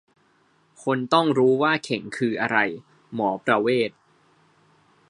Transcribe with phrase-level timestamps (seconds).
[0.83, 2.57] "คนต้องรู้ว่าเข่งคืออะไร:
[3.13, 3.91] หมอประเวศ"